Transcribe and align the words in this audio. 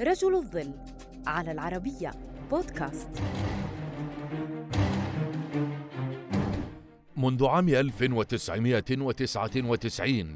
رجل 0.00 0.34
الظل 0.34 0.72
على 1.26 1.52
العربية 1.52 2.10
بودكاست. 2.50 3.08
منذ 7.16 7.46
عام 7.46 7.68
1999 7.68 10.34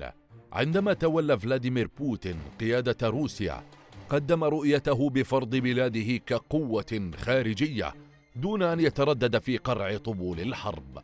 عندما 0.53 0.93
تولى 0.93 1.39
فلاديمير 1.39 1.91
بوتين 1.99 2.37
قيادة 2.61 3.09
روسيا 3.09 3.63
قدم 4.09 4.45
رؤيته 4.45 5.11
بفرض 5.11 5.57
بلاده 5.57 6.17
كقوة 6.17 7.11
خارجية 7.17 7.95
دون 8.37 8.63
أن 8.63 8.81
يتردد 8.81 9.39
في 9.39 9.57
قرع 9.57 9.97
طبول 9.97 10.41
الحرب. 10.41 10.99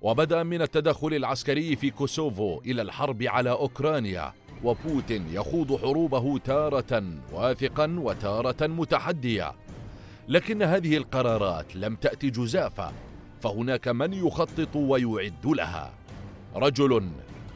وبدأ 0.00 0.42
من 0.42 0.62
التدخل 0.62 1.14
العسكري 1.14 1.76
في 1.76 1.90
كوسوفو 1.90 2.60
إلى 2.60 2.82
الحرب 2.82 3.22
على 3.22 3.50
أوكرانيا 3.50 4.32
وبوتين 4.64 5.24
يخوض 5.32 5.80
حروبه 5.80 6.38
تارة 6.38 7.04
واثقا 7.32 7.96
وتارة 7.98 8.66
متحدية. 8.66 9.52
لكن 10.28 10.62
هذه 10.62 10.96
القرارات 10.96 11.76
لم 11.76 11.96
تأتي 11.96 12.30
جزافة 12.30 12.92
فهناك 13.40 13.88
من 13.88 14.12
يخطط 14.12 14.76
ويعد 14.76 15.46
لها. 15.46 15.92
رجل 16.56 17.08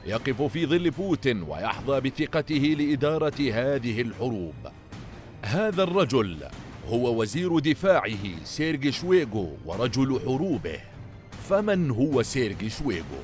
يقف 0.06 0.42
في 0.42 0.66
ظل 0.66 0.90
بوتين 0.90 1.42
ويحظى 1.42 2.00
بثقته 2.00 2.76
لإدارة 2.78 3.50
هذه 3.52 4.00
الحروب. 4.00 4.54
هذا 5.42 5.82
الرجل 5.82 6.36
هو 6.88 7.20
وزير 7.20 7.58
دفاعه 7.58 8.44
سيرجي 8.44 8.92
شويغو 8.92 9.56
ورجل 9.66 10.20
حروبه. 10.20 10.80
فمن 11.48 11.90
هو 11.90 12.22
سيرجي 12.22 12.70
شويغو؟ 12.70 13.20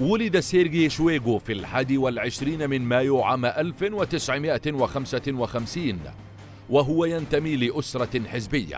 ولد 0.00 0.40
سيرجي 0.40 0.90
شويغو 0.90 1.38
في 1.38 1.52
الحادي 1.52 1.98
والعشرين 1.98 2.70
من 2.70 2.82
مايو 2.82 3.22
عام 3.22 3.44
1955 3.44 6.00
وهو 6.70 7.04
ينتمي 7.04 7.56
لأسرة 7.56 8.28
حزبية. 8.28 8.76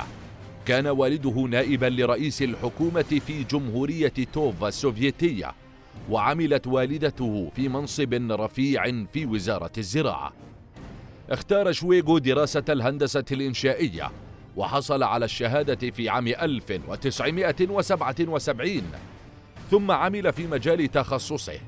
كان 0.66 0.86
والده 0.86 1.30
نائبا 1.30 1.86
لرئيس 1.86 2.42
الحكومة 2.42 3.20
في 3.26 3.44
جمهورية 3.44 4.12
توفا 4.32 4.68
السوفيتية 4.68 5.54
وعملت 6.10 6.66
والدته 6.66 7.50
في 7.56 7.68
منصب 7.68 8.14
رفيع 8.30 9.04
في 9.12 9.26
وزارة 9.26 9.72
الزراعة. 9.78 10.32
اختار 11.30 11.72
شويغو 11.72 12.18
دراسة 12.18 12.64
الهندسة 12.68 13.24
الإنشائية 13.32 14.10
وحصل 14.56 15.02
على 15.02 15.24
الشهادة 15.24 15.90
في 15.90 16.08
عام 16.08 16.28
1977 16.28 18.82
ثم 19.70 19.90
عمل 19.90 20.32
في 20.32 20.46
مجال 20.46 20.90
تخصصه 20.90 21.60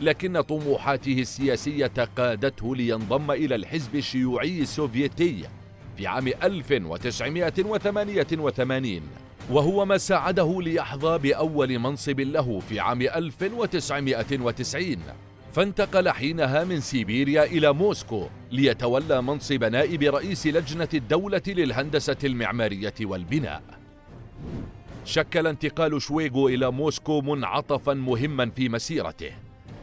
لكن 0.00 0.40
طموحاته 0.40 1.20
السياسية 1.20 1.92
قادته 2.16 2.76
لينضم 2.76 3.30
إلى 3.30 3.54
الحزب 3.54 3.94
الشيوعي 3.94 4.60
السوفيتي 4.60 5.44
في 5.96 6.06
عام 6.06 6.28
1988 6.28 9.00
وهو 9.50 9.84
ما 9.84 9.98
ساعده 9.98 10.60
ليحظى 10.62 11.18
بأول 11.18 11.78
منصب 11.78 12.20
له 12.20 12.60
في 12.60 12.80
عام 12.80 13.02
1990 13.02 14.96
فانتقل 15.52 16.08
حينها 16.08 16.64
من 16.64 16.80
سيبيريا 16.80 17.44
إلى 17.44 17.72
موسكو 17.72 18.28
ليتولى 18.52 19.22
منصب 19.22 19.64
نائب 19.64 20.02
رئيس 20.02 20.46
لجنة 20.46 20.88
الدولة 20.94 21.42
للهندسة 21.46 22.16
المعمارية 22.24 22.94
والبناء. 23.00 23.62
شكل 25.04 25.46
انتقال 25.46 26.02
شويغو 26.02 26.48
إلى 26.48 26.70
موسكو 26.70 27.20
منعطفا 27.20 27.94
مهما 27.94 28.50
في 28.50 28.68
مسيرته 28.68 29.30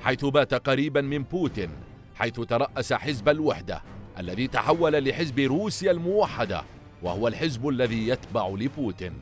حيث 0.02 0.26
بات 0.26 0.54
قريبا 0.54 1.02
من 1.02 1.24
بوتين 1.24 1.70
حيث 2.16 2.40
ترأس 2.40 2.94
حزب 2.94 3.30
الوحدة 3.30 3.82
الذي 4.20 4.48
تحول 4.48 5.10
لحزب 5.10 5.40
روسيا 5.40 5.92
الموحدة 5.92 6.64
وهو 7.04 7.28
الحزب 7.28 7.70
الذي 7.70 8.08
يتبع 8.08 8.48
لبوتين. 8.48 9.14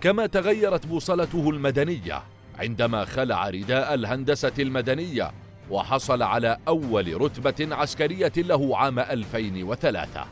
كما 0.00 0.26
تغيرت 0.26 0.86
بوصلته 0.86 1.50
المدنية 1.50 2.22
عندما 2.58 3.04
خلع 3.04 3.48
رداء 3.48 3.94
الهندسة 3.94 4.52
المدنية 4.58 5.32
وحصل 5.70 6.22
على 6.22 6.56
أول 6.68 7.20
رتبة 7.20 7.76
عسكرية 7.76 8.32
له 8.36 8.78
عام 8.78 8.98
2003 8.98 10.26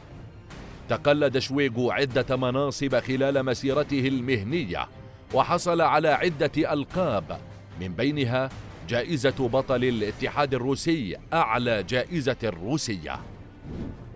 تقلد 0.89 1.39
شويغو 1.39 1.91
عدة 1.91 2.37
مناصب 2.37 2.99
خلال 2.99 3.43
مسيرته 3.43 4.09
المهنية 4.09 4.89
وحصل 5.35 5.81
على 5.81 6.09
عدة 6.09 6.73
ألقاب. 6.73 7.39
من 7.81 7.89
بينها 7.89 8.49
جائزة 8.89 9.49
بطل 9.49 9.85
الاتحاد 9.85 10.55
الروسي 10.55 11.17
أعلى 11.33 11.83
جائزة 11.83 12.37
روسية. 12.45 13.21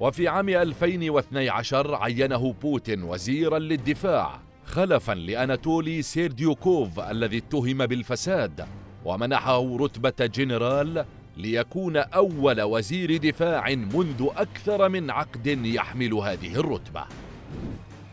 وفي 0.01 0.29
عام 0.29 0.49
2012 0.49 1.95
عينه 1.95 2.53
بوتين 2.53 3.03
وزيرا 3.03 3.59
للدفاع 3.59 4.41
خلفا 4.65 5.13
لأناتولي 5.13 6.03
سيرديوكوف 6.03 7.01
الذي 7.01 7.39
اتهم 7.39 7.87
بالفساد 7.87 8.67
ومنحه 9.05 9.77
رتبة 9.77 10.27
جنرال 10.27 11.05
ليكون 11.39 11.97
أول 11.97 12.63
وزير 12.63 13.17
دفاع 13.17 13.71
منذ 13.71 14.27
أكثر 14.37 14.89
من 14.89 15.11
عقد 15.11 15.47
يحمل 15.47 16.15
هذه 16.15 16.55
الرتبة. 16.57 17.05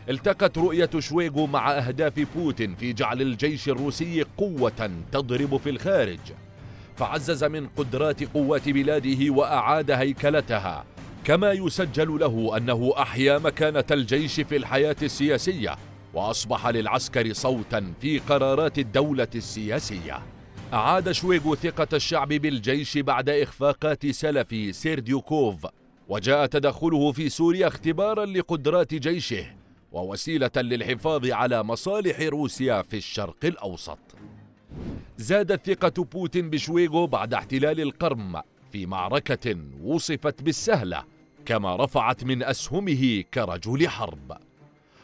التقت 0.09 0.58
رؤية 0.58 0.90
شويغو 1.00 1.47
مع 1.47 1.72
أهداف 1.72 2.13
بوتين 2.36 2.75
في 2.75 2.94
جعل 2.94 3.22
الجيش 3.22 3.69
الروسي 3.69 4.25
قوة 4.38 4.91
تضرب 5.12 5.58
في 5.58 5.69
الخارج. 5.69 6.19
فعزز 6.97 7.44
من 7.44 7.68
قدرات 7.68 8.24
قوات 8.24 8.69
بلاده 8.69 9.30
وأعاد 9.30 9.92
هيكلتها. 9.92 10.86
كما 11.24 11.52
يسجل 11.52 12.19
له 12.19 12.57
أنه 12.57 12.94
أحيا 12.97 13.38
مكانة 13.38 13.86
الجيش 13.92 14.42
في 14.42 14.56
الحياة 14.56 14.96
السياسية 15.02 15.75
وأصبح 16.13 16.68
للعسكر 16.68 17.34
صوتا 17.34 17.94
في 18.02 18.19
قرارات 18.19 18.80
الدولة 18.80 19.28
السياسية. 19.36 20.34
أعاد 20.75 21.12
شويغو 21.12 21.56
ثقة 21.56 21.88
الشعب 21.94 22.28
بالجيش 22.28 22.97
بعد 22.97 23.30
إخفاقات 23.30 24.08
سلفي 24.08 24.74
سيرديوكوف 24.74 25.68
وجاء 26.09 26.46
تدخله 26.46 27.12
في 27.12 27.30
سوريا 27.30 27.68
اختبارا 27.68 28.25
لقدرات 28.25 28.94
جيشه 28.94 29.46
ووسيلة 29.91 30.52
للحفاظ 30.56 31.25
على 31.25 31.63
مصالح 31.63 32.22
روسيا 32.22 32.81
في 32.81 32.97
الشرق 32.97 33.36
الأوسط. 33.44 34.00
زادت 35.18 35.72
ثقة 35.72 36.03
بوتين 36.03 36.50
بشويغو 36.50 37.07
بعد 37.07 37.34
احتلال 37.34 37.81
القرم 37.81 38.42
في 38.72 38.86
معركة 38.86 39.57
وصفت 39.84 40.42
بالسهلة 40.42 41.03
كما 41.46 41.75
رفعت 41.75 42.24
من 42.24 42.44
أسهمه 42.44 43.24
كرجل 43.34 43.90
حرب. 43.90 44.38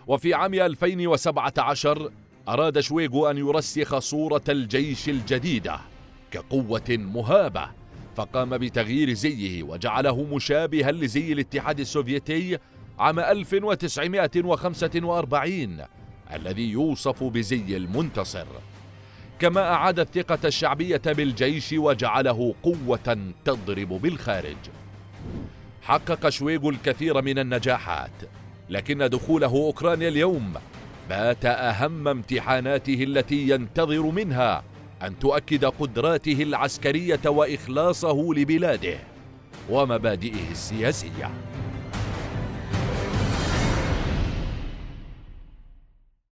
وفي 0.07 0.33
عام 0.33 0.53
2017 0.53 2.11
أراد 2.47 2.79
شويغو 2.79 3.29
أن 3.29 3.37
يرسخ 3.37 3.99
صورة 3.99 4.41
الجيش 4.49 5.09
الجديدة 5.09 5.79
كقوة 6.31 6.83
مهابة 6.89 7.69
فقام 8.15 8.57
بتغيير 8.57 9.13
زيه 9.13 9.63
وجعله 9.63 10.23
مشابها 10.23 10.91
لزي 10.91 11.33
الاتحاد 11.33 11.79
السوفيتي 11.79 12.57
عام 12.99 13.19
1945 13.19 15.77
الذي 16.33 16.71
يوصف 16.71 17.23
بزي 17.23 17.77
المنتصر. 17.77 18.45
كما 19.39 19.61
أعاد 19.61 19.99
الثقة 19.99 20.39
الشعبية 20.45 21.01
بالجيش 21.05 21.73
وجعله 21.73 22.55
قوة 22.63 23.17
تضرب 23.45 23.89
بالخارج. 23.89 24.57
حقق 25.81 26.29
شويغو 26.29 26.69
الكثير 26.69 27.21
من 27.21 27.39
النجاحات 27.39 28.11
لكن 28.69 28.97
دخوله 28.97 29.47
أوكرانيا 29.47 30.09
اليوم 30.09 30.53
بات 31.11 31.45
أهم 31.45 32.07
امتحاناته 32.07 33.03
التي 33.03 33.49
ينتظر 33.49 34.01
منها 34.01 34.63
أن 35.03 35.19
تؤكد 35.19 35.65
قدراته 35.65 36.43
العسكرية 36.43 37.19
وإخلاصه 37.25 38.33
لبلاده 38.33 38.97
ومبادئه 39.69 40.51
السياسية. 40.51 41.31